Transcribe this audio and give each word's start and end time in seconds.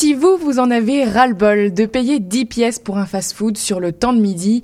si 0.00 0.14
vous, 0.14 0.38
vous 0.38 0.58
en 0.58 0.70
avez 0.70 1.04
ras-le-bol 1.04 1.74
de 1.74 1.84
payer 1.84 2.20
10 2.20 2.46
pièces 2.46 2.78
pour 2.78 2.96
un 2.96 3.04
fast-food 3.04 3.58
sur 3.58 3.80
le 3.80 3.92
temps 3.92 4.14
de 4.14 4.20
midi, 4.22 4.62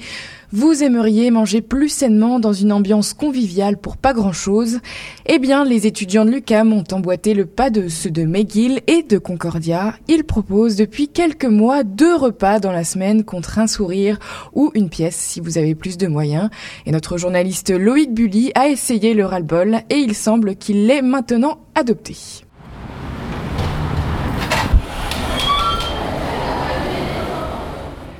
vous 0.50 0.82
aimeriez 0.82 1.30
manger 1.30 1.60
plus 1.60 1.90
sainement 1.90 2.40
dans 2.40 2.54
une 2.54 2.72
ambiance 2.72 3.12
conviviale 3.12 3.76
pour 3.76 3.98
pas 3.98 4.14
grand-chose, 4.14 4.80
eh 5.26 5.38
bien 5.38 5.66
les 5.66 5.86
étudiants 5.86 6.24
de 6.24 6.30
l'UCAM 6.30 6.72
ont 6.72 6.84
emboîté 6.90 7.34
le 7.34 7.44
pas 7.44 7.68
de 7.68 7.88
ceux 7.88 8.08
de 8.08 8.24
McGill 8.24 8.80
et 8.86 9.02
de 9.02 9.18
Concordia. 9.18 9.96
Ils 10.08 10.24
proposent 10.24 10.76
depuis 10.76 11.08
quelques 11.08 11.44
mois 11.44 11.82
deux 11.82 12.16
repas 12.16 12.58
dans 12.58 12.72
la 12.72 12.84
semaine 12.84 13.22
contre 13.22 13.58
un 13.58 13.66
sourire 13.66 14.18
ou 14.54 14.70
une 14.74 14.88
pièce 14.88 15.16
si 15.16 15.40
vous 15.40 15.58
avez 15.58 15.74
plus 15.74 15.98
de 15.98 16.06
moyens. 16.06 16.48
Et 16.86 16.92
notre 16.92 17.18
journaliste 17.18 17.68
Loïc 17.68 18.10
Bully 18.14 18.52
a 18.54 18.68
essayé 18.68 19.12
le 19.12 19.26
ras-le-bol 19.26 19.80
et 19.90 19.96
il 19.96 20.14
semble 20.14 20.56
qu'il 20.56 20.86
l'ait 20.86 21.02
maintenant 21.02 21.58
adopté. 21.74 22.45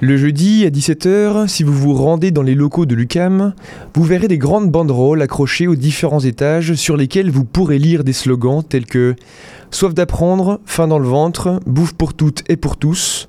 Le 0.03 0.19
jeudi 0.19 0.67
à 0.67 0.71
17h, 0.71 1.49
si 1.49 1.63
vous 1.63 1.73
vous 1.73 1.95
rendez 1.95 2.31
dans 2.31 2.43
les 2.43 2.55
locaux 2.55 2.85
de 2.85 2.95
l'UCAM, 2.95 3.55
vous 3.95 4.05
verrez 4.05 4.29
des 4.29 4.37
grandes 4.37 4.71
banderoles 4.71 5.23
accrochées 5.23 5.69
aux 5.69 5.75
différents 5.75 6.21
étages 6.21 6.75
sur 6.75 6.99
lesquelles 6.99 7.31
vous 7.31 7.45
pourrez 7.45 7.79
lire 7.79 8.05
des 8.05 8.13
slogans 8.13 8.63
tels 8.63 8.85
que 8.85 9.17
Soif 9.71 9.95
d'apprendre, 9.95 10.61
faim 10.67 10.87
dans 10.87 10.99
le 10.99 11.09
ventre, 11.09 11.61
bouffe 11.67 11.95
pour 11.95 12.13
toutes 12.13 12.45
et 12.51 12.57
pour 12.57 12.77
tous. 12.77 13.29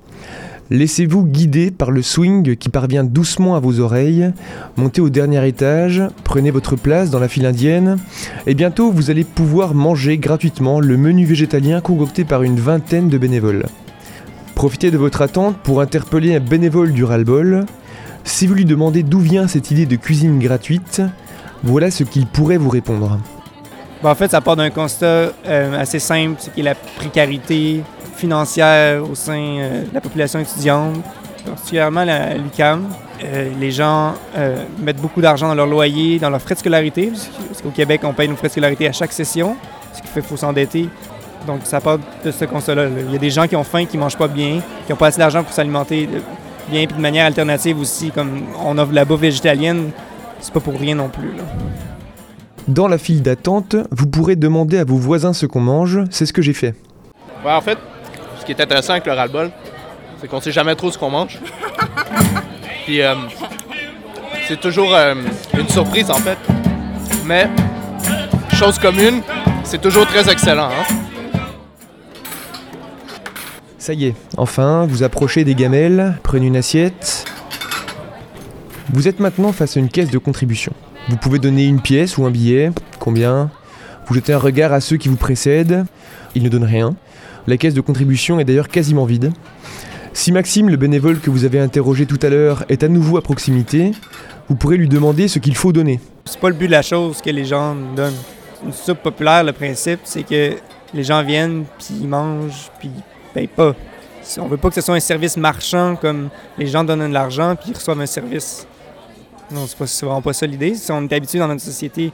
Laissez-vous 0.70 1.24
guider 1.24 1.70
par 1.70 1.90
le 1.90 2.02
swing 2.02 2.54
qui 2.56 2.68
parvient 2.68 3.02
doucement 3.02 3.56
à 3.56 3.60
vos 3.60 3.80
oreilles, 3.80 4.30
montez 4.76 5.00
au 5.00 5.08
dernier 5.08 5.48
étage, 5.48 6.02
prenez 6.22 6.50
votre 6.50 6.76
place 6.76 7.08
dans 7.08 7.18
la 7.18 7.28
file 7.28 7.46
indienne, 7.46 7.96
et 8.46 8.52
bientôt 8.52 8.92
vous 8.92 9.10
allez 9.10 9.24
pouvoir 9.24 9.74
manger 9.74 10.18
gratuitement 10.18 10.80
le 10.80 10.98
menu 10.98 11.24
végétalien 11.24 11.80
concocté 11.80 12.24
par 12.24 12.42
une 12.42 12.60
vingtaine 12.60 13.08
de 13.08 13.16
bénévoles. 13.16 13.64
Profitez 14.58 14.90
de 14.90 14.98
votre 14.98 15.22
attente 15.22 15.56
pour 15.58 15.80
interpeller 15.80 16.34
un 16.34 16.40
bénévole 16.40 16.92
du 16.92 17.04
ras-le-bol. 17.04 17.64
Si 18.24 18.48
vous 18.48 18.54
lui 18.54 18.64
demandez 18.64 19.04
d'où 19.04 19.20
vient 19.20 19.46
cette 19.46 19.70
idée 19.70 19.86
de 19.86 19.94
cuisine 19.94 20.40
gratuite, 20.40 21.00
voilà 21.62 21.92
ce 21.92 22.02
qu'il 22.02 22.26
pourrait 22.26 22.56
vous 22.56 22.68
répondre. 22.68 23.20
en 24.02 24.14
fait, 24.16 24.32
ça 24.32 24.40
part 24.40 24.56
d'un 24.56 24.70
constat 24.70 25.30
euh, 25.46 25.80
assez 25.80 26.00
simple, 26.00 26.38
c'est 26.40 26.52
qui 26.52 26.58
est 26.58 26.64
la 26.64 26.74
précarité 26.74 27.84
financière 28.16 29.08
au 29.08 29.14
sein 29.14 29.38
euh, 29.38 29.82
de 29.84 29.94
la 29.94 30.00
population 30.00 30.40
étudiante, 30.40 31.04
particulièrement 31.46 32.00
à 32.00 32.34
l'UCAM. 32.34 32.88
Euh, 33.22 33.50
les 33.60 33.70
gens 33.70 34.14
mettent 34.80 35.00
beaucoup 35.00 35.20
d'argent 35.20 35.46
dans 35.46 35.54
leur 35.54 35.68
loyer, 35.68 36.18
dans 36.18 36.30
leurs 36.30 36.42
frais 36.42 36.56
de 36.56 36.58
scolarité, 36.58 37.12
parce 37.46 37.62
qu'au 37.62 37.70
Québec, 37.70 38.00
on 38.02 38.12
paye 38.12 38.28
nos 38.28 38.34
frais 38.34 38.48
de 38.48 38.52
scolarité 38.54 38.88
à 38.88 38.92
chaque 38.92 39.12
session, 39.12 39.56
ce 39.94 40.02
qui 40.02 40.08
fait 40.08 40.20
qu'il 40.20 40.28
faut 40.28 40.36
s'endetter 40.36 40.88
donc, 41.48 41.60
ça 41.64 41.80
part 41.80 41.98
de 42.24 42.30
ce 42.30 42.44
constat-là. 42.44 42.88
Il 43.06 43.10
y 43.10 43.16
a 43.16 43.18
des 43.18 43.30
gens 43.30 43.46
qui 43.48 43.56
ont 43.56 43.64
faim, 43.64 43.86
qui 43.86 43.96
ne 43.96 44.02
mangent 44.02 44.18
pas 44.18 44.28
bien, 44.28 44.60
qui 44.86 44.92
n'ont 44.92 44.98
pas 44.98 45.06
assez 45.06 45.18
d'argent 45.18 45.42
pour 45.42 45.52
s'alimenter 45.52 46.06
bien, 46.68 46.86
puis 46.86 46.94
de 46.94 47.00
manière 47.00 47.24
alternative 47.24 47.80
aussi, 47.80 48.10
comme 48.10 48.42
on 48.62 48.76
offre 48.76 48.92
la 48.92 49.06
bouffe 49.06 49.20
végétalienne, 49.20 49.90
c'est 50.40 50.52
pas 50.52 50.60
pour 50.60 50.78
rien 50.78 50.94
non 50.94 51.08
plus. 51.08 51.32
Dans 52.68 52.86
la 52.86 52.98
file 52.98 53.22
d'attente, 53.22 53.76
vous 53.90 54.06
pourrez 54.06 54.36
demander 54.36 54.76
à 54.76 54.84
vos 54.84 54.98
voisins 54.98 55.32
ce 55.32 55.46
qu'on 55.46 55.60
mange. 55.60 56.00
C'est 56.10 56.26
ce 56.26 56.34
que 56.34 56.42
j'ai 56.42 56.52
fait. 56.52 56.74
en 57.46 57.60
fait, 57.62 57.78
ce 58.38 58.44
qui 58.44 58.52
est 58.52 58.60
intéressant 58.60 58.92
avec 58.92 59.06
le 59.06 59.12
ras 59.12 59.28
c'est 60.20 60.28
qu'on 60.28 60.40
sait 60.42 60.52
jamais 60.52 60.74
trop 60.74 60.90
ce 60.90 60.98
qu'on 60.98 61.10
mange. 61.10 61.38
Puis 62.84 63.00
euh, 63.00 63.14
c'est 64.46 64.60
toujours 64.60 64.94
euh, 64.94 65.14
une 65.58 65.68
surprise 65.68 66.10
en 66.10 66.16
fait. 66.16 66.36
Mais 67.24 67.48
chose 68.52 68.78
commune, 68.78 69.22
c'est 69.64 69.80
toujours 69.80 70.06
très 70.06 70.30
excellent. 70.30 70.68
Hein? 70.68 71.07
Ça 73.78 73.94
y 73.94 74.06
est, 74.06 74.14
enfin, 74.36 74.86
vous 74.86 75.04
approchez 75.04 75.44
des 75.44 75.54
gamelles, 75.54 76.18
prenez 76.24 76.48
une 76.48 76.56
assiette. 76.56 77.24
Vous 78.92 79.06
êtes 79.06 79.20
maintenant 79.20 79.52
face 79.52 79.76
à 79.76 79.80
une 79.80 79.88
caisse 79.88 80.10
de 80.10 80.18
contribution. 80.18 80.72
Vous 81.08 81.16
pouvez 81.16 81.38
donner 81.38 81.64
une 81.64 81.80
pièce 81.80 82.18
ou 82.18 82.26
un 82.26 82.30
billet, 82.32 82.72
combien 82.98 83.50
Vous 84.06 84.14
jetez 84.14 84.32
un 84.32 84.38
regard 84.38 84.72
à 84.72 84.80
ceux 84.80 84.96
qui 84.96 85.08
vous 85.08 85.16
précèdent, 85.16 85.84
ils 86.34 86.42
ne 86.42 86.48
donnent 86.48 86.64
rien. 86.64 86.96
La 87.46 87.56
caisse 87.56 87.72
de 87.72 87.80
contribution 87.80 88.40
est 88.40 88.44
d'ailleurs 88.44 88.68
quasiment 88.68 89.04
vide. 89.04 89.30
Si 90.12 90.32
Maxime, 90.32 90.68
le 90.68 90.76
bénévole 90.76 91.20
que 91.20 91.30
vous 91.30 91.44
avez 91.44 91.60
interrogé 91.60 92.04
tout 92.04 92.18
à 92.22 92.30
l'heure, 92.30 92.64
est 92.68 92.82
à 92.82 92.88
nouveau 92.88 93.16
à 93.16 93.22
proximité, 93.22 93.92
vous 94.48 94.56
pourrez 94.56 94.76
lui 94.76 94.88
demander 94.88 95.28
ce 95.28 95.38
qu'il 95.38 95.54
faut 95.54 95.72
donner. 95.72 96.00
C'est 96.24 96.40
pas 96.40 96.48
le 96.48 96.56
but 96.56 96.66
de 96.66 96.72
la 96.72 96.82
chose 96.82 97.22
que 97.22 97.30
les 97.30 97.44
gens 97.44 97.76
donnent. 97.94 98.18
Une 98.64 98.72
soupe 98.72 99.04
populaire, 99.04 99.44
le 99.44 99.52
principe, 99.52 100.00
c'est 100.02 100.24
que 100.24 100.56
les 100.92 101.04
gens 101.04 101.22
viennent, 101.22 101.64
puis 101.78 101.94
ils 102.00 102.08
mangent, 102.08 102.72
puis 102.80 102.90
paye 103.28 103.46
pas. 103.46 103.74
On 104.38 104.46
veut 104.46 104.56
pas 104.56 104.68
que 104.68 104.74
ce 104.74 104.80
soit 104.80 104.94
un 104.94 105.00
service 105.00 105.36
marchand 105.36 105.96
comme 105.96 106.28
les 106.58 106.66
gens 106.66 106.84
donnent 106.84 107.08
de 107.08 107.14
l'argent 107.14 107.56
puis 107.56 107.70
ils 107.70 107.74
reçoivent 107.74 108.00
un 108.00 108.06
service. 108.06 108.66
Non, 109.50 109.66
c'est, 109.66 110.04
vraiment 110.04 110.20
pas 110.20 110.34
ça 110.34 110.46
l'idée. 110.46 110.74
Si 110.74 110.92
on 110.92 111.02
est 111.02 111.12
habitué 111.12 111.38
dans 111.38 111.48
notre 111.48 111.62
société 111.62 112.12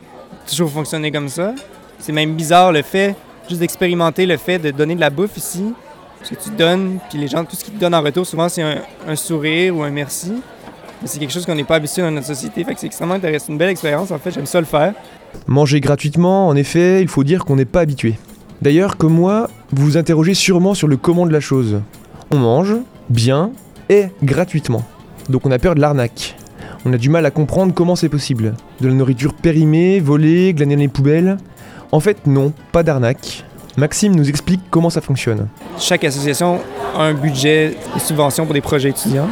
toujours 0.48 0.70
fonctionner 0.70 1.10
comme 1.10 1.28
ça, 1.28 1.54
c'est 1.98 2.12
même 2.12 2.34
bizarre 2.34 2.70
le 2.70 2.82
fait, 2.82 3.16
juste 3.48 3.60
d'expérimenter 3.60 4.26
le 4.26 4.36
fait 4.36 4.58
de 4.58 4.70
donner 4.70 4.94
de 4.94 5.00
la 5.00 5.10
bouffe 5.10 5.36
ici. 5.36 5.74
Ce 6.22 6.30
que 6.30 6.42
tu 6.42 6.50
donnes, 6.50 6.98
puis 7.10 7.18
les 7.18 7.28
gens, 7.28 7.44
tout 7.44 7.56
ce 7.56 7.64
qu'ils 7.64 7.74
te 7.74 7.80
donnent 7.80 7.94
en 7.94 8.00
retour, 8.00 8.26
souvent 8.26 8.48
c'est 8.48 8.62
un, 8.62 9.16
sourire 9.16 9.76
ou 9.76 9.82
un 9.82 9.90
merci. 9.90 10.32
Mais 11.02 11.08
c'est 11.08 11.18
quelque 11.18 11.32
chose 11.32 11.44
qu'on 11.44 11.54
n'est 11.54 11.64
pas 11.64 11.76
habitué 11.76 12.02
dans 12.02 12.10
notre 12.10 12.26
société. 12.26 12.64
Fait 12.64 12.74
que 12.74 12.80
c'est 12.80 12.86
extrêmement 12.86 13.14
intéressant. 13.14 13.46
C'est 13.46 13.52
une 13.52 13.58
belle 13.58 13.70
expérience, 13.70 14.10
en 14.10 14.18
fait. 14.18 14.30
J'aime 14.30 14.46
ça 14.46 14.60
le 14.60 14.66
faire. 14.66 14.94
Manger 15.46 15.80
gratuitement, 15.80 16.48
en 16.48 16.56
effet, 16.56 17.02
il 17.02 17.08
faut 17.08 17.24
dire 17.24 17.44
qu'on 17.44 17.56
n'est 17.56 17.66
pas 17.66 17.80
habitué. 17.80 18.14
D'ailleurs, 18.64 18.96
comme 18.96 19.12
moi, 19.12 19.50
vous 19.72 19.84
vous 19.84 19.96
interrogez 19.98 20.32
sûrement 20.32 20.72
sur 20.72 20.88
le 20.88 20.96
comment 20.96 21.26
de 21.26 21.32
la 21.34 21.40
chose. 21.40 21.82
On 22.30 22.38
mange, 22.38 22.74
bien, 23.10 23.50
et 23.90 24.06
gratuitement. 24.22 24.82
Donc 25.28 25.44
on 25.44 25.50
a 25.50 25.58
peur 25.58 25.74
de 25.74 25.82
l'arnaque. 25.82 26.34
On 26.86 26.92
a 26.94 26.96
du 26.96 27.10
mal 27.10 27.26
à 27.26 27.30
comprendre 27.30 27.74
comment 27.74 27.94
c'est 27.94 28.08
possible. 28.08 28.54
De 28.80 28.88
la 28.88 28.94
nourriture 28.94 29.34
périmée, 29.34 30.00
volée, 30.00 30.54
glanée 30.54 30.76
dans 30.76 30.80
les 30.80 30.88
poubelles. 30.88 31.36
En 31.92 32.00
fait, 32.00 32.26
non, 32.26 32.54
pas 32.72 32.82
d'arnaque. 32.82 33.44
Maxime 33.76 34.16
nous 34.16 34.30
explique 34.30 34.62
comment 34.70 34.88
ça 34.88 35.02
fonctionne. 35.02 35.48
Chaque 35.78 36.04
association 36.04 36.58
a 36.96 37.02
un 37.02 37.12
budget 37.12 37.76
de 37.94 38.00
subvention 38.00 38.46
pour 38.46 38.54
des 38.54 38.62
projets 38.62 38.88
étudiants. 38.88 39.28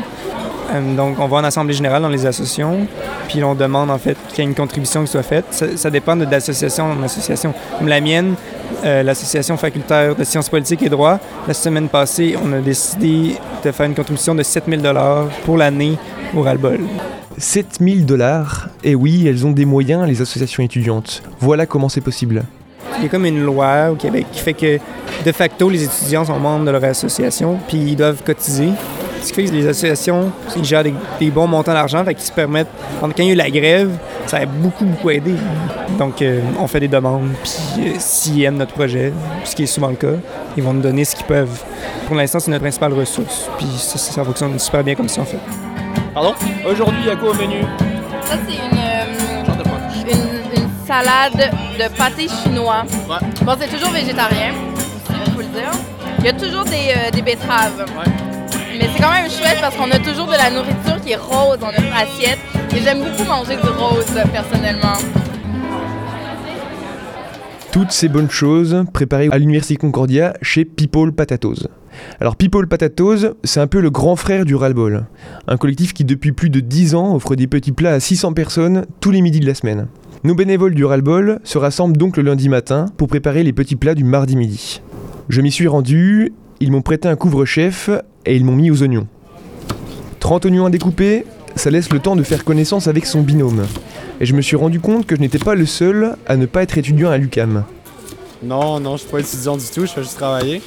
Euh, 0.73 0.97
donc, 0.97 1.19
on 1.19 1.27
va 1.27 1.39
en 1.39 1.45
assemblée 1.45 1.75
générale 1.75 2.03
dans 2.03 2.09
les 2.09 2.27
associations, 2.27 2.87
puis 3.29 3.43
on 3.45 3.55
demande 3.55 3.91
en 3.91 3.99
fait 3.99 4.17
qu'il 4.29 4.39
y 4.39 4.41
ait 4.43 4.51
une 4.51 4.55
contribution 4.55 5.03
qui 5.05 5.11
soit 5.11 5.23
faite. 5.23 5.45
Ça, 5.51 5.91
dépend 5.91 6.17
d'association 6.17 6.93
en 6.93 7.03
association. 7.03 7.55
Comme 7.79 7.89
la 7.89 8.01
mienne, 8.01 8.35
euh, 8.85 9.03
l'association 9.03 9.57
facultaire 9.57 10.15
de 10.15 10.25
sciences 10.25 10.49
politiques 10.49 10.83
et 10.83 10.89
droit, 10.89 11.19
la 11.47 11.55
semaine 11.55 11.89
passée, 11.89 12.37
on 12.43 12.53
a 12.53 12.61
décidé 12.61 13.37
de 13.65 13.71
faire 13.71 13.87
une 13.87 13.95
contribution 13.95 14.35
de 14.35 14.43
7000 14.43 14.81
dollars 14.81 15.27
pour 15.45 15.57
l'année 15.57 15.97
au 16.35 16.43
Ralbol. 16.43 16.81
7000 17.39 18.07
dollars 18.07 18.69
Et 18.85 18.95
oui, 18.95 19.27
elles 19.27 19.47
ont 19.47 19.53
des 19.53 19.65
moyens, 19.65 20.07
les 20.07 20.21
associations 20.21 20.63
étudiantes. 20.63 21.23
Voilà 21.41 21.67
comment 21.67 21.89
c'est 21.89 22.01
possible. 22.01 22.43
Il 22.99 23.05
y 23.05 23.07
a 23.07 23.09
comme 23.09 23.25
une 23.25 23.43
loi 23.43 23.91
au 23.91 23.97
Québec 23.97 24.27
qui 24.33 24.41
fait 24.41 24.53
que, 24.53 24.79
de 25.25 25.33
facto, 25.33 25.69
les 25.69 25.83
étudiants 25.83 26.25
sont 26.25 26.39
membres 26.39 26.65
de 26.65 26.71
leur 26.71 26.85
association, 26.85 27.59
puis 27.67 27.79
ils 27.79 27.97
doivent 27.97 28.23
cotiser. 28.23 28.69
Ce 29.23 29.29
qui 29.29 29.35
fait 29.35 29.45
que 29.45 29.53
les 29.53 29.67
associations, 29.69 30.33
ils 30.57 30.65
gèrent 30.65 30.83
des, 30.83 31.31
bons 31.31 31.47
montants 31.47 31.73
d'argent, 31.73 32.05
fait 32.05 32.15
qu'ils 32.15 32.25
se 32.25 32.33
permettent. 32.33 32.69
Quand 33.01 33.11
il 33.19 33.25
y 33.25 33.29
a 33.29 33.33
eu 33.33 33.37
la 33.37 33.51
grève, 33.51 33.91
ça 34.27 34.39
a 34.39 34.47
beaucoup, 34.47 34.85
beaucoup 34.85 35.11
aidé. 35.11 35.35
Donc, 35.99 36.21
euh, 36.23 36.41
on 36.59 36.67
fait 36.67 36.81
des 36.81 36.89
demandes, 36.89 37.31
puis 37.43 37.89
euh, 37.89 37.95
s'ils 37.99 38.43
aiment 38.43 38.57
notre 38.57 38.73
projet, 38.73 39.13
ce 39.45 39.55
qui 39.55 39.63
est 39.63 39.67
souvent 39.67 39.89
le 39.89 39.97
cas, 39.97 40.15
ils 40.57 40.63
vont 40.63 40.73
nous 40.73 40.81
donner 40.81 41.05
ce 41.05 41.15
qu'ils 41.15 41.27
peuvent. 41.27 41.63
Pour 42.07 42.17
l'instant, 42.17 42.41
c'est 42.41 42.51
notre 42.51 42.63
principale 42.63 42.95
ressource, 42.95 43.49
puis 43.59 43.67
ça, 43.77 44.25
fonctionne 44.25 44.59
super 44.59 44.83
bien 44.83 44.95
comme 44.95 45.09
ça, 45.09 45.21
en 45.21 45.27
fait. 45.27 45.39
Pardon? 46.15 46.35
Aujourd'hui, 46.69 46.99
il 47.03 47.09
y 47.09 47.11
a 47.11 47.17
quoi 47.17 47.31
au 47.31 47.35
menu? 47.35 47.63
Ça, 48.25 48.35
c'est 48.47 48.55
une, 48.55 48.79
euh, 48.79 50.17
une, 50.57 50.87
salade 50.87 51.53
de 51.79 51.97
pâté 51.97 52.27
chinois. 52.43 52.85
Bon, 53.43 53.55
c'est 53.59 53.69
toujours 53.69 53.91
végétarien, 53.93 54.53
il 55.27 55.33
faut 55.33 55.41
le 55.41 55.47
dire. 55.47 55.71
Il 56.19 56.25
y 56.25 56.29
a 56.29 56.33
toujours 56.33 56.65
des, 56.65 57.11
des 57.13 57.23
betteraves. 57.23 57.85
Mais 58.79 58.89
c'est 58.95 59.03
quand 59.03 59.13
même 59.13 59.31
chouette 59.31 59.59
parce 59.61 59.77
qu'on 59.77 59.91
a 59.91 59.99
toujours 59.99 60.27
de 60.27 60.33
la 60.33 60.51
nourriture 60.51 61.01
qui 61.05 61.13
est 61.13 61.17
rose 61.17 61.59
dans 61.59 61.67
notre 61.67 61.95
assiette. 61.95 62.39
Et 62.75 62.81
j'aime 62.81 63.01
beaucoup 63.01 63.29
manger 63.29 63.57
du 63.57 63.69
rose, 63.69 64.07
personnellement. 64.33 64.97
Toutes 67.71 67.93
ces 67.93 68.09
bonnes 68.09 68.31
choses 68.31 68.85
préparées 68.93 69.29
à 69.31 69.39
l'Université 69.39 69.77
Concordia 69.77 70.35
chez 70.43 70.65
People 70.65 71.13
Patatos. 71.13 71.69
Alors 72.21 72.37
People 72.37 72.67
Patatos, 72.67 73.27
c'est 73.45 73.61
un 73.61 73.67
peu 73.67 73.81
le 73.81 73.91
grand 73.91 74.17
frère 74.17 74.45
du 74.45 74.55
Ralbol, 74.55 75.07
un 75.49 75.57
collectif 75.57 75.93
qui 75.93 76.05
depuis 76.05 76.33
plus 76.33 76.51
de 76.51 76.61
10 76.61 76.95
ans 76.95 77.15
offre 77.15 77.35
des 77.35 77.47
petits 77.47 77.73
plats 77.73 77.93
à 77.93 78.01
600 78.01 78.33
personnes 78.33 78.87
tous 79.01 79.11
les 79.11 79.21
midis 79.21 79.41
de 79.41 79.47
la 79.47 79.55
semaine. 79.55 79.89
Nos 80.25 80.35
bénévoles 80.35 80.75
du 80.75 80.85
Ralbol 80.85 81.41
se 81.45 81.59
rassemblent 81.59 81.97
donc 81.97 82.17
le 82.17 82.23
lundi 82.23 82.49
matin 82.49 82.87
pour 82.97 83.09
préparer 83.09 83.43
les 83.43 83.53
petits 83.53 83.77
plats 83.77 83.95
du 83.95 84.05
mardi 84.05 84.37
midi. 84.37 84.81
Je 85.29 85.41
m'y 85.41 85.51
suis 85.51 85.69
rendu, 85.69 86.33
ils 86.61 86.71
m'ont 86.71 86.83
prêté 86.83 87.09
un 87.09 87.17
couvre-chef 87.17 87.91
et 88.27 88.37
ils 88.37 88.45
m'ont 88.45 88.57
mis 88.57 88.71
aux 88.71 88.83
oignons. 88.83 89.07
30 90.21 90.47
oignons 90.47 90.67
à 90.67 90.71
découper, 90.71 91.25
ça 91.57 91.71
laisse 91.71 91.91
le 91.93 91.99
temps 91.99 92.17
de 92.17 92.23
faire 92.23 92.45
connaissance 92.45 92.87
avec 92.87 93.07
son 93.07 93.23
binôme. 93.23 93.67
Et 94.21 94.27
je 94.27 94.35
me 94.35 94.41
suis 94.41 94.57
rendu 94.57 94.81
compte 94.81 95.07
que 95.07 95.17
je 95.17 95.21
n'étais 95.21 95.39
pas 95.39 95.55
le 95.55 95.67
seul 95.67 96.17
à 96.27 96.37
ne 96.37 96.47
pas 96.47 96.63
être 96.63 96.79
étudiant 96.79 97.11
à 97.11 97.19
l'UCAM. 97.19 97.65
Non, 98.43 98.81
non, 98.81 98.97
je 98.97 99.03
suis 99.03 99.11
pas 99.11 99.21
étudiant 99.21 99.57
du 99.57 99.67
tout, 99.67 99.83
je 99.87 99.93
fais 99.93 100.03
juste 100.03 100.17
travailler. 100.17 100.63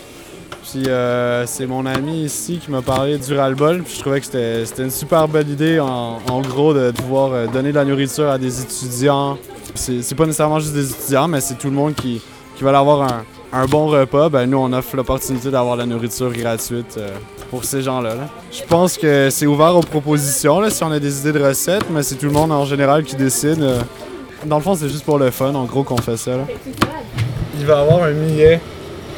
Puis 0.63 0.89
euh, 0.89 1.45
c'est 1.45 1.67
mon 1.67 1.85
ami 1.85 2.23
ici 2.23 2.59
qui 2.63 2.71
m'a 2.71 2.81
parlé 2.81 3.17
du 3.17 3.33
ras-le-bol. 3.33 3.83
Puis 3.83 3.95
je 3.95 4.01
trouvais 4.01 4.19
que 4.19 4.25
c'était 4.25 4.83
une 4.83 4.89
super 4.89 5.27
bonne 5.27 5.49
idée, 5.49 5.79
en, 5.79 6.41
gros, 6.41 6.73
de 6.73 6.91
pouvoir 6.91 7.31
euh, 7.33 7.47
donner 7.47 7.69
de 7.69 7.75
la 7.75 7.85
nourriture 7.85 8.29
à 8.29 8.37
des 8.37 8.61
étudiants. 8.61 9.37
C'est 9.75 10.15
pas 10.15 10.25
nécessairement 10.25 10.59
juste 10.59 10.73
des 10.73 10.89
étudiants, 10.89 11.27
mais 11.27 11.41
c'est 11.41 11.55
tout 11.55 11.67
le 11.67 11.75
monde 11.75 11.95
qui, 11.95 12.21
qui 12.57 12.65
avoir 12.65 13.03
un, 13.03 13.23
un 13.55 13.65
bon 13.67 13.87
repas, 13.87 14.27
ben 14.27 14.47
nous 14.47 14.57
on 14.57 14.73
offre 14.73 14.97
l'opportunité 14.97 15.49
d'avoir 15.49 15.77
la 15.77 15.85
nourriture 15.85 16.31
gratuite 16.33 16.95
euh, 16.97 17.09
pour 17.49 17.63
ces 17.63 17.81
gens-là. 17.81 18.15
Je 18.51 18.63
pense 18.63 18.97
que 18.97 19.29
c'est 19.29 19.45
ouvert 19.45 19.75
aux 19.75 19.81
propositions 19.81 20.59
là, 20.59 20.69
si 20.69 20.83
on 20.83 20.91
a 20.91 20.99
des 20.99 21.19
idées 21.19 21.37
de 21.37 21.43
recettes, 21.43 21.89
mais 21.89 22.03
c'est 22.03 22.15
tout 22.15 22.25
le 22.25 22.31
monde 22.31 22.51
en 22.51 22.65
général 22.65 23.03
qui 23.03 23.15
décide. 23.15 23.61
Euh. 23.61 23.79
Dans 24.45 24.57
le 24.57 24.63
fond, 24.63 24.75
c'est 24.75 24.89
juste 24.89 25.05
pour 25.05 25.17
le 25.17 25.31
fun, 25.31 25.53
en 25.55 25.65
gros, 25.65 25.83
qu'on 25.83 25.97
fait 25.97 26.17
ça. 26.17 26.31
Il 27.57 27.65
va 27.65 27.79
avoir 27.79 28.03
un 28.03 28.11
millet, 28.11 28.59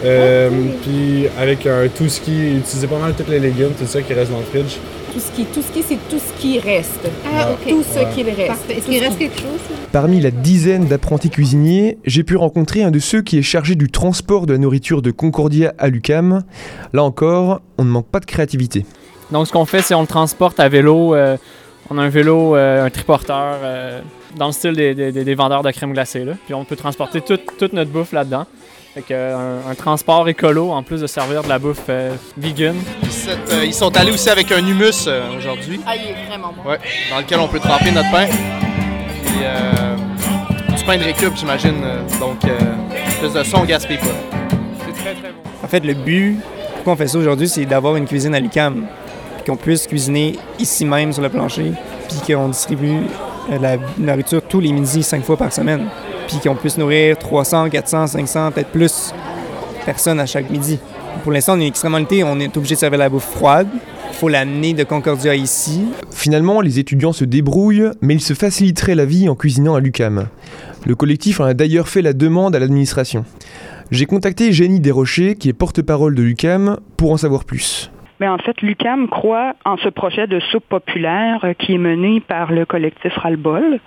euh, 0.06 0.50
puis 0.84 1.28
avec 1.40 1.66
un 1.66 1.88
tout 1.88 2.08
ce 2.08 2.22
qui 2.22 2.56
utiliser 2.56 2.88
pas 2.88 3.00
mal 3.00 3.14
tous 3.14 3.30
les 3.30 3.40
légumes, 3.40 3.72
tout 3.78 3.88
ça 3.88 4.02
qui 4.02 4.14
reste 4.14 4.32
dans 4.32 4.40
le 4.40 4.46
fridge. 4.46 4.78
Tout 5.14 5.20
ce 5.20 5.32
qui, 5.32 5.46
tout 5.46 5.62
ce 5.62 5.72
qui, 5.72 5.84
c'est 5.84 5.98
tout 6.10 6.20
ce 6.20 6.42
qui 6.42 6.60
reste. 6.60 7.08
Ah, 7.26 7.52
ok. 7.52 7.70
Tout 7.70 7.84
ce 7.84 8.14
qu'il 8.14 8.30
reste. 8.30 8.70
Est-ce 8.70 8.86
qu'il 8.86 9.00
reste 9.00 9.18
quelque 9.18 9.40
chose 9.40 9.60
Parmi 9.92 10.20
la 10.20 10.32
dizaine 10.32 10.86
d'apprentis 10.86 11.30
cuisiniers, 11.30 11.98
j'ai 12.06 12.24
pu 12.24 12.36
rencontrer 12.36 12.84
un 12.84 12.92
de 12.92 13.00
ceux 13.00 13.22
qui 13.22 13.38
est 13.38 13.42
chargé 13.42 13.76
du 13.76 13.90
transport 13.90 14.46
de 14.46 14.54
la 14.54 14.60
nourriture 14.60 15.02
de 15.02 15.12
Concordia 15.12 15.74
à 15.78 15.88
Lucam. 15.88 16.44
Là 16.94 17.04
encore, 17.04 17.62
on 17.78 17.86
ne 17.86 17.90
manque 17.90 18.08
pas 18.08 18.20
de 18.20 18.26
créativité. 18.26 18.86
Donc, 19.32 19.48
ce 19.48 19.52
qu'on 19.52 19.66
fait, 19.66 19.82
c'est 19.82 19.96
on 19.96 20.02
le 20.02 20.08
transporte 20.08 20.60
à 20.60 20.70
vélo. 20.70 21.16
Euh, 21.16 21.38
on 21.90 21.98
a 21.98 22.02
un 22.04 22.10
vélo, 22.10 22.56
euh, 22.56 22.86
un 22.86 22.90
triporteur, 22.90 23.58
euh, 23.62 24.02
dans 24.36 24.48
le 24.48 24.52
style 24.52 24.74
des, 24.74 25.36
vendeurs 25.36 25.64
de 25.64 25.72
crème 25.72 25.94
glacée. 25.94 26.26
Là. 26.26 26.34
Puis 26.46 26.54
on 26.54 26.66
peut 26.66 26.76
transporter 26.76 27.22
toute 27.22 27.74
notre 27.74 27.92
bouffe 27.92 28.12
là-dedans. 28.12 28.46
Fait 28.94 29.14
un, 29.14 29.76
transport 29.76 30.28
écolo 30.28 30.72
en 30.72 30.82
plus 30.82 31.02
de 31.02 31.08
servir 31.08 31.44
de 31.44 31.50
la 31.50 31.60
bouffe 31.60 31.84
euh, 31.90 32.16
vegan. 32.38 32.76
Euh, 33.28 33.66
ils 33.66 33.74
sont 33.74 33.96
allés 33.96 34.12
aussi 34.12 34.30
avec 34.30 34.52
un 34.52 34.66
humus 34.66 35.06
euh, 35.08 35.38
aujourd'hui. 35.38 35.80
Ah, 35.86 35.96
il 35.96 36.10
est 36.10 36.28
vraiment 36.28 36.52
bon. 36.54 36.70
Ouais, 36.70 36.80
dans 37.12 37.20
lequel 37.20 37.40
on 37.40 37.48
peut 37.48 37.60
tremper 37.60 37.92
notre 37.92 38.10
pain. 38.12 38.28
Puis 39.24 40.76
du 40.76 40.84
pain 40.84 40.98
de 40.98 41.04
récup, 41.04 41.36
j'imagine. 41.36 41.76
donc, 42.20 42.40
plus 43.20 43.34
de 43.34 43.44
son, 43.44 43.66
gaspille 43.66 43.98
pas. 43.98 44.06
C'est 44.86 44.94
très, 44.94 45.14
très 45.14 45.32
bon. 45.32 45.42
En 45.64 45.68
fait, 45.68 45.82
le 45.82 45.94
but, 45.94 46.38
pourquoi 46.76 46.94
on 46.94 46.96
fait 46.96 47.08
ça 47.08 47.18
aujourd'hui, 47.18 47.50
c'est 47.50 47.66
d'avoir 47.66 47.96
une 47.98 48.06
cuisine 48.06 48.34
à 48.34 48.40
l'UCAM. 48.40 48.88
Qu'on 49.46 49.58
puisse 49.58 49.88
cuisiner 49.88 50.38
ici 50.60 50.86
même 50.86 51.14
sur 51.14 51.22
le 51.22 51.30
plancher. 51.30 51.72
Puis 52.08 52.34
qu'on 52.34 52.50
distribue 52.50 53.02
la 53.62 53.78
nourriture 53.98 54.42
tous 54.42 54.60
les 54.60 54.72
midis, 54.72 55.04
cinq 55.04 55.24
fois 55.24 55.38
par 55.38 55.54
semaine 55.54 55.88
puis 56.28 56.38
qu'on 56.44 56.56
puisse 56.56 56.78
nourrir 56.78 57.18
300, 57.18 57.70
400, 57.70 58.08
500, 58.08 58.52
peut-être 58.52 58.70
plus 58.70 59.14
personnes 59.86 60.20
à 60.20 60.26
chaque 60.26 60.50
midi. 60.50 60.78
Pour 61.24 61.32
l'instant, 61.32 61.58
on 61.58 61.62
est 61.62 61.68
extrêmement 61.68 61.98
on 61.98 62.40
est 62.40 62.58
obligé 62.58 62.76
de 62.76 62.80
servir 62.80 63.00
la 63.00 63.10
bouffe 63.10 63.30
froide. 63.30 63.68
Il 64.10 64.16
faut 64.16 64.30
l'amener 64.30 64.74
de 64.74 64.84
Concordia 64.84 65.36
ici. 65.36 65.86
Finalement, 66.12 66.62
les 66.62 66.80
étudiants 66.80 67.14
se 67.14 67.26
débrouillent, 67.26 67.92
mais 68.02 68.16
ils 68.16 68.22
se 68.22 68.34
faciliteraient 68.34 68.96
la 68.96 69.06
vie 69.06 69.30
en 69.30 69.36
cuisinant 69.36 69.76
à 69.76 69.80
l'UCAM. 69.80 70.28
Le 70.86 70.96
collectif 70.96 71.40
en 71.40 71.46
a 71.46 71.54
d'ailleurs 71.54 71.88
fait 71.88 72.02
la 72.02 72.14
demande 72.14 72.56
à 72.56 72.60
l'administration. 72.60 73.26
J'ai 73.92 74.06
contacté 74.06 74.52
Jenny 74.52 74.80
Desrochers, 74.80 75.36
qui 75.36 75.50
est 75.50 75.54
porte-parole 75.54 76.16
de 76.16 76.24
l'UCAM, 76.24 76.78
pour 76.98 77.12
en 77.12 77.18
savoir 77.18 77.46
plus. 77.46 77.92
Mais 78.20 78.28
en 78.28 78.38
fait, 78.38 78.62
l'UCAM 78.62 79.08
croit 79.10 79.54
en 79.66 79.78
ce 79.78 79.90
projet 79.90 80.28
de 80.28 80.40
soupe 80.40 80.66
populaire 80.68 81.40
euh, 81.44 81.54
qui 81.54 81.76
est 81.76 81.78
mené 81.78 82.20
par 82.20 82.52
le 82.52 82.66
collectif 82.66 83.14
Ralbol. 83.16 83.80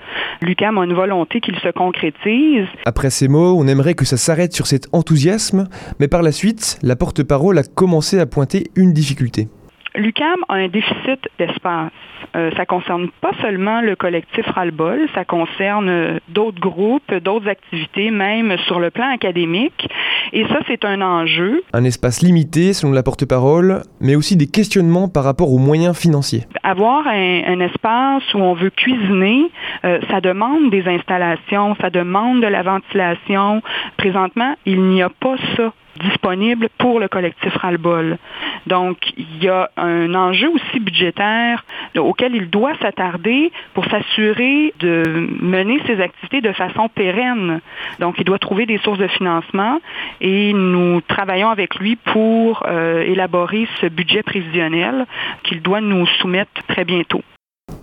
L'UCAM 0.43 0.79
a 0.79 0.85
une 0.85 0.95
volonté 0.95 1.41
qu'il 1.41 1.57
se 1.57 1.69
concrétise. 1.69 2.67
Après 2.85 3.11
ces 3.11 3.29
mots, 3.29 3.57
on 3.59 3.67
aimerait 3.67 3.95
que 3.95 4.05
ça 4.05 4.17
s'arrête 4.17 4.53
sur 4.53 4.67
cet 4.67 4.89
enthousiasme, 4.93 5.69
mais 5.99 6.09
par 6.09 6.23
la 6.23 6.33
suite, 6.33 6.79
la 6.83 6.97
porte-parole 6.97 7.59
a 7.59 7.63
commencé 7.63 8.19
à 8.19 8.27
pointer 8.27 8.71
une 8.77 8.93
difficulté. 8.93 9.49
L'UCAM 9.95 10.37
a 10.49 10.55
un 10.55 10.69
déficit 10.69 11.29
d'espace. 11.39 11.91
Euh, 12.37 12.51
ça 12.57 12.65
concerne 12.65 13.09
pas 13.21 13.33
seulement 13.43 13.81
le 13.81 13.97
collectif 13.97 14.47
Ralbol, 14.47 15.09
ça 15.15 15.25
concerne 15.25 15.89
euh, 15.89 16.19
d'autres 16.29 16.61
groupes, 16.61 17.13
d'autres 17.13 17.49
activités, 17.49 18.11
même 18.13 18.57
sur 18.67 18.79
le 18.79 18.91
plan 18.91 19.13
académique. 19.13 19.89
Et 20.33 20.45
ça, 20.45 20.61
c'est 20.69 20.85
un 20.85 21.01
enjeu. 21.01 21.63
Un 21.73 21.85
espace 21.85 22.23
limité, 22.23 22.73
selon 22.73 22.93
la 22.93 23.03
porte-parole, 23.03 23.83
mais 24.01 24.15
aussi 24.15 24.37
des 24.37 24.47
questionnements 24.47 25.09
par 25.09 25.25
rapport 25.25 25.53
aux 25.53 25.59
moyens 25.59 25.99
financiers. 25.99 26.45
Avoir 26.63 27.09
un, 27.09 27.61
espace 27.61 28.23
où 28.35 28.39
on 28.39 28.55
veut 28.55 28.71
cuisiner, 28.71 29.51
euh, 29.85 29.99
ça 30.09 30.21
demande 30.21 30.71
des 30.71 30.87
installations, 30.87 31.75
ça 31.81 31.91
demande 31.91 32.43
de 32.43 32.47
la 32.47 32.63
ventilation. 32.63 33.61
Présentement, 33.97 34.55
il 34.67 34.83
n'y 34.83 35.03
a 35.03 35.09
pas 35.09 35.37
ça 35.57 35.73
disponible 35.99 36.69
pour 36.79 37.01
le 37.01 37.09
collectif 37.09 37.55
Ralbol. 37.57 38.19
Donc, 38.67 38.99
il 39.17 39.43
y 39.43 39.49
a 39.49 39.71
un 39.77 40.15
enjeu 40.15 40.49
aussi 40.49 40.81
budgétaire 40.81 41.65
auquel 41.97 42.35
il 42.35 42.49
doit 42.49 42.75
s'attarder 42.81 43.53
pour 43.75 43.85
s'assurer 43.87 44.73
de 44.79 45.29
mener 45.41 45.81
ses 45.87 46.01
activités 46.01 46.41
de 46.41 46.53
façon 46.53 46.89
pérenne. 46.89 47.61
Donc, 47.99 48.17
il 48.19 48.25
doit 48.25 48.39
trouver 48.39 48.67
des 48.67 48.79
sources 48.79 48.99
de 48.99 49.09
financement 49.09 49.81
et 50.21 50.53
nous 50.53 51.01
travaillons 51.01 51.51
avec 51.51 51.77
lui 51.77 51.97
pour 51.97 52.65
euh, 52.67 53.03
élaborer 53.03 53.67
ce 53.81 53.87
budget 53.87 54.23
prévisionnel 54.23 55.07
qu'il 55.43 55.63
doit 55.63 55.81
nous 55.81 56.07
soumettre 56.21 56.51
très 56.69 56.85
bientôt. 56.85 57.23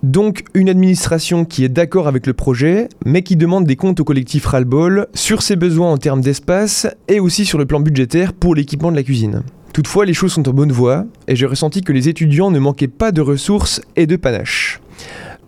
Donc 0.02 0.44
une 0.54 0.68
administration 0.68 1.44
qui 1.44 1.64
est 1.64 1.68
d'accord 1.68 2.06
avec 2.06 2.26
le 2.26 2.32
projet, 2.32 2.88
mais 3.04 3.22
qui 3.22 3.34
demande 3.34 3.64
des 3.64 3.74
comptes 3.74 3.98
au 3.98 4.04
collectif 4.04 4.46
Ralbol 4.46 5.08
sur 5.12 5.42
ses 5.42 5.56
besoins 5.56 5.90
en 5.90 5.98
termes 5.98 6.20
d'espace 6.20 6.86
et 7.08 7.18
aussi 7.18 7.44
sur 7.44 7.58
le 7.58 7.66
plan 7.66 7.80
budgétaire 7.80 8.32
pour 8.32 8.54
l'équipement 8.54 8.92
de 8.92 8.96
la 8.96 9.02
cuisine. 9.02 9.42
Toutefois, 9.72 10.06
les 10.06 10.14
choses 10.14 10.32
sont 10.32 10.48
en 10.48 10.52
bonne 10.52 10.72
voie 10.72 11.04
et 11.26 11.34
j'ai 11.34 11.46
ressenti 11.46 11.82
que 11.82 11.92
les 11.92 12.08
étudiants 12.08 12.50
ne 12.50 12.58
manquaient 12.60 12.88
pas 12.88 13.10
de 13.10 13.20
ressources 13.20 13.80
et 13.96 14.06
de 14.06 14.16
panache. 14.16 14.80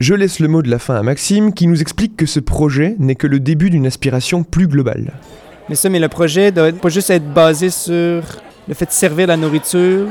Je 0.01 0.15
laisse 0.15 0.41
le 0.41 0.49
mot 0.49 0.63
de 0.63 0.71
la 0.71 0.79
fin 0.79 0.97
à 0.97 1.03
Maxime 1.03 1.53
qui 1.53 1.67
nous 1.67 1.81
explique 1.81 2.17
que 2.17 2.27
ce 2.27 2.41
projet 2.41 2.97
n'est 2.99 3.15
que 3.15 3.27
le 3.27 3.39
début 3.39 3.71
d'une 3.71 3.87
aspiration 3.87 4.43
plus 4.43 4.67
globale. 4.67 5.13
Mais 5.69 5.75
ça, 5.77 5.89
mais 5.89 6.01
le 6.01 6.09
projet 6.09 6.51
doit 6.51 6.73
pas 6.73 6.89
juste 6.89 7.11
être 7.11 7.33
basé 7.33 7.71
sur 7.71 8.23
le 8.67 8.75
fait 8.75 8.87
de 8.87 8.91
servir 8.91 9.29
la 9.29 9.37
nourriture, 9.37 10.09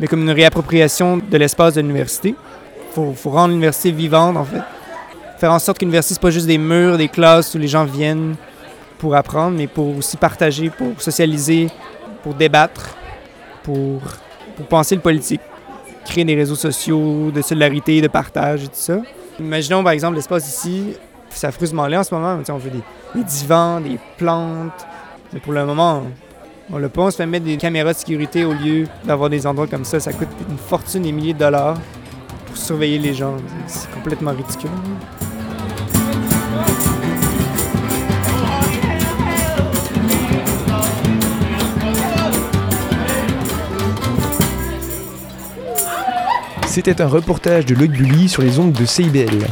mais 0.00 0.08
comme 0.08 0.22
une 0.22 0.30
réappropriation 0.30 1.18
de 1.18 1.36
l'espace 1.36 1.74
de 1.74 1.80
l'université 1.80 2.34
faut, 2.96 3.12
faut 3.12 3.30
rendre 3.30 3.48
l'université 3.48 3.92
vivante, 3.92 4.36
en 4.36 4.44
fait. 4.44 4.62
Faire 5.38 5.52
en 5.52 5.58
sorte 5.58 5.78
qu'une 5.78 5.88
l'université, 5.88 6.14
c'est 6.14 6.20
pas 6.22 6.30
juste 6.30 6.46
des 6.46 6.56
murs, 6.56 6.96
des 6.96 7.08
classes 7.08 7.54
où 7.54 7.58
les 7.58 7.68
gens 7.68 7.84
viennent 7.84 8.36
pour 8.98 9.14
apprendre, 9.14 9.56
mais 9.56 9.66
pour 9.66 9.98
aussi 9.98 10.16
partager, 10.16 10.70
pour 10.70 11.00
socialiser, 11.00 11.68
pour 12.22 12.32
débattre, 12.32 12.96
pour, 13.62 14.00
pour 14.56 14.66
penser 14.66 14.94
le 14.94 15.02
politique. 15.02 15.42
Créer 16.06 16.24
des 16.24 16.34
réseaux 16.34 16.54
sociaux 16.54 17.30
de 17.34 17.42
solidarité, 17.42 18.00
de 18.00 18.08
partage 18.08 18.64
et 18.64 18.68
tout 18.68 18.74
ça. 18.74 18.98
Imaginons, 19.38 19.82
par 19.82 19.92
exemple, 19.92 20.16
l'espace 20.16 20.48
ici, 20.48 20.94
ça 21.28 21.52
fruse 21.52 21.74
là 21.74 22.00
en 22.00 22.04
ce 22.04 22.14
moment. 22.14 22.38
On 22.48 22.56
veut 22.56 22.70
des, 22.70 22.82
des, 23.14 23.24
divans, 23.24 23.80
des 23.80 23.98
plantes. 24.16 24.86
Mais 25.32 25.40
pour 25.40 25.52
le 25.52 25.66
moment, 25.66 26.04
on 26.72 26.78
le 26.78 26.88
pas. 26.88 27.02
On 27.02 27.10
se 27.10 27.16
fait 27.16 27.26
mettre 27.26 27.44
des 27.44 27.58
caméras 27.58 27.92
de 27.92 27.98
sécurité 27.98 28.44
au 28.46 28.54
lieu 28.54 28.86
d'avoir 29.04 29.28
des 29.28 29.46
endroits 29.46 29.66
comme 29.66 29.84
ça. 29.84 30.00
Ça 30.00 30.12
coûte 30.12 30.28
une 30.48 30.56
fortune, 30.56 31.02
des 31.02 31.12
milliers 31.12 31.34
de 31.34 31.40
dollars 31.40 31.76
surveiller 32.56 32.98
les 32.98 33.14
gens. 33.14 33.36
C'est 33.66 33.90
complètement 33.90 34.32
ridicule. 34.32 34.70
C'était 46.66 47.00
un 47.00 47.06
reportage 47.06 47.64
de 47.64 47.74
Lloyd 47.74 47.92
Bully 47.92 48.28
sur 48.28 48.42
les 48.42 48.58
ondes 48.58 48.72
de 48.72 48.84
CIBL. 48.84 49.46